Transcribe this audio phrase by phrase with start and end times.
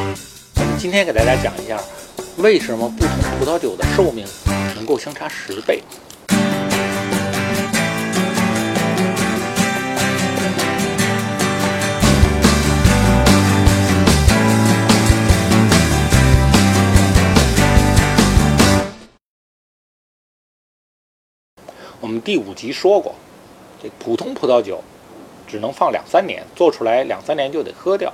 [0.00, 1.78] 我们今天给大家讲一下，
[2.38, 4.26] 为什么不同葡萄酒的寿命
[4.74, 5.82] 能够相差十倍。
[22.00, 23.14] 我们第五集说过，
[23.82, 24.82] 这普通葡萄酒
[25.46, 28.10] 只能放两三年，做出来两三年就得喝掉。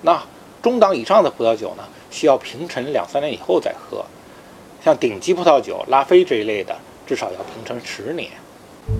[0.00, 0.22] 那
[0.62, 4.04] 中档以上的葡萄酒呢，需要平陈两三年以后再喝。
[4.84, 6.76] 像顶级葡萄酒拉菲这一类的，
[7.06, 8.30] 至少要平陈十年。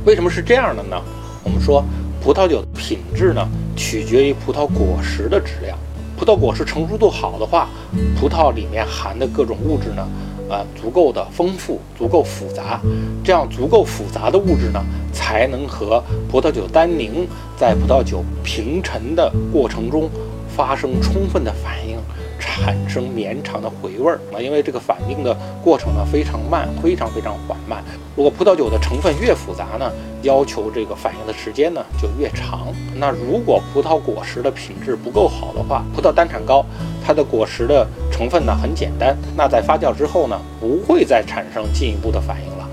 [0.05, 1.01] 为什么是这样的呢？
[1.45, 1.85] 我们说
[2.23, 5.77] 葡萄酒的品质呢，取决于葡萄果实的质量。
[6.19, 7.69] 葡萄果实成熟度好的话，
[8.19, 10.07] 葡萄里面含的各种物质呢。
[10.51, 12.81] 呃，足够的丰富，足够复杂，
[13.23, 17.25] 这样足够复杂的物质呢，才能和葡萄酒单宁
[17.57, 20.11] 在葡萄酒平陈的过程中
[20.57, 21.99] 发生充分的反应，
[22.39, 24.41] 产生绵长的回味儿啊。
[24.41, 27.83] 因为这个反应的过程呢非常慢，非常非常缓慢。
[28.17, 29.91] 如果葡萄酒的成分越复杂呢，
[30.23, 32.69] 要求这个反应的时间呢就越长。
[32.97, 36.65] 那如果葡萄果实的品质不够好的话，葡萄单产高，
[37.05, 37.87] 它的果实的。
[38.13, 42.69] 成分呢很简单，那在发酵之后呢，不会再产生进一步的反应了。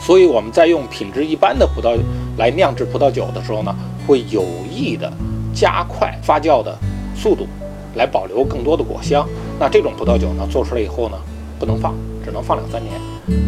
[0.00, 1.98] 所以我们在用品质一般的葡萄
[2.38, 3.74] 来酿制葡萄酒的时候呢，
[4.06, 5.12] 会有意的
[5.52, 6.78] 加快发酵的
[7.16, 7.46] 速度，
[7.94, 9.26] 来保留更多的果香。
[9.58, 11.16] 那这种葡萄酒呢，做出来以后呢，
[11.58, 12.94] 不能放，只能放两三年。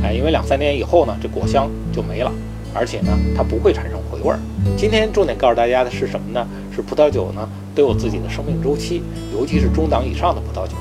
[0.02, 2.32] 哎，因为两三年以后呢，这果香就没了，
[2.74, 4.38] 而且呢，它不会产生回味儿。
[4.76, 6.46] 今天重点告诉大家的是什么呢？
[6.74, 9.02] 是葡萄酒呢都有自己的生命周期，
[9.32, 10.74] 尤其是中档以上的葡萄酒。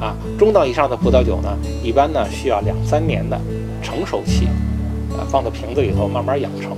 [0.00, 3.38] 啊，中档以上的葡萄酒呢，一般呢需要两三年的
[3.82, 4.46] 成熟期，
[5.16, 6.72] 啊，放到瓶子里头慢慢养成，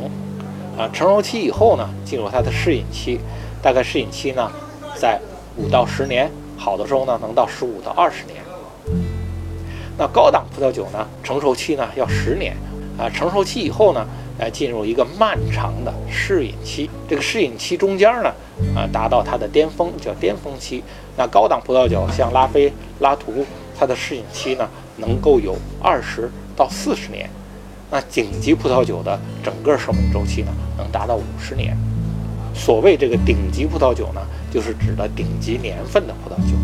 [0.77, 3.19] 啊，成熟期以后呢，进入它的适饮期，
[3.62, 4.50] 大概适饮期呢
[4.97, 5.21] 在
[5.57, 8.43] 五到十年，好的时候呢能到十五到二十年。
[9.99, 12.57] 那高档葡萄酒呢，成熟期呢要十年，
[12.99, 14.06] 啊，成熟期以后呢，
[14.39, 18.29] 呃，进入一个漫长的适饮期，这个适饮期中间呢，
[18.75, 20.83] 啊，达到它的巅峰叫巅峰期。
[21.17, 22.71] 那高档葡萄酒像拉菲、
[23.01, 23.47] 拉图，
[23.79, 27.31] 它的适应期呢能够有二十到四十年。
[27.91, 31.75] 那顶级葡萄酒的整个生命周期呢能达到五十年。
[32.56, 36.56] 所谓这个顶级葡萄酒呢，就是指的顶级年份的葡萄酒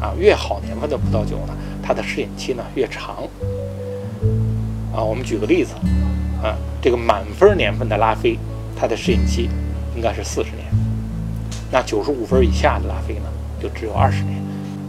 [0.00, 3.16] 啊，越好年份的葡萄酒呢，它的适应期呢越长。
[4.94, 5.74] 啊，我们举个例子，
[6.42, 8.38] 啊，这个满分年份的拉菲，
[8.76, 9.50] 它的适应期
[9.94, 10.64] 应该是四十年。
[11.70, 13.26] 那九十五分以下的拉菲呢？
[13.60, 14.40] 就只有二十年，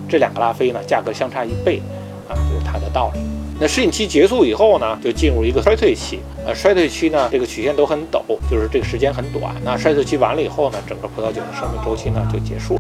[0.08, 1.82] 这两个拉菲呢，价格相差一倍，
[2.30, 3.20] 啊，有它的道理。
[3.62, 6.20] 那适应期结束以后呢，就进入一个衰退期。
[6.44, 9.54] 呃，衰退期呢，这个曲线都很陡，就是这个时间很短。
[9.64, 12.76] 那衰退期完了以后呢，整个葡萄酒的生命周期呢就结束。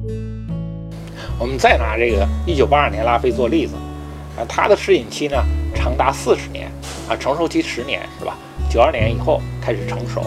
[1.38, 3.76] 我们再拿这个一九八二年拉菲做例子，
[4.36, 5.38] 啊，它的适应期呢
[5.76, 6.68] 长达四十年，
[7.08, 8.36] 啊，成熟期十年是吧？
[8.68, 10.22] 九二年以后开始成熟，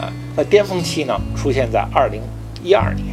[0.00, 2.22] 啊，那巅峰期呢出现在二零
[2.62, 3.08] 一二年。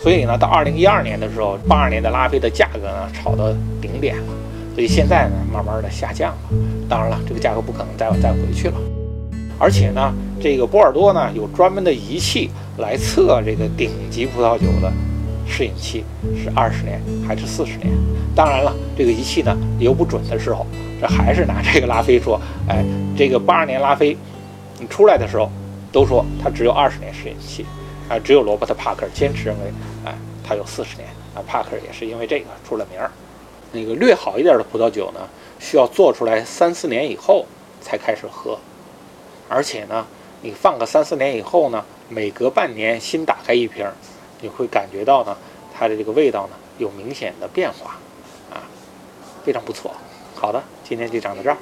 [0.00, 4.32] 所以呢，到二零一二年的时候，八二年的拉菲的价格呢炒到顶点了，
[4.78, 6.38] 所以现在呢慢慢的下降了。
[6.88, 8.74] 当然了，这个价格不可能再再回去了。
[9.58, 14.92] 而且呢，这个波尔多呢有专门的仪器来测这个顶级葡萄酒的
[15.48, 16.04] 适应期
[16.36, 17.88] 是二十年还是四十年。
[18.36, 20.64] 当然了，这个仪器呢有不准的时候，
[21.00, 22.84] 这还是拿这个拉菲说，哎，
[23.16, 24.16] 这个八二年拉菲
[24.78, 25.50] 你出来的时候
[25.90, 27.66] 都说它只有二十年适应期。
[28.08, 29.72] 啊，只有罗伯特·帕克坚持认为，
[30.04, 31.08] 哎，它有四十年。
[31.34, 33.10] 啊，帕克也是因为这个出了名儿。
[33.72, 35.20] 那个略好一点的葡萄酒呢，
[35.58, 37.44] 需要做出来三四年以后
[37.80, 38.58] 才开始喝，
[39.48, 40.06] 而且呢，
[40.42, 43.86] 你放个三四年以后呢，每隔半年新打开一瓶，
[44.40, 45.36] 你会感觉到呢，
[45.76, 47.96] 它的这个味道呢有明显的变化，
[48.50, 48.62] 啊，
[49.44, 49.92] 非常不错。
[50.34, 51.56] 好的，今天就讲到这儿。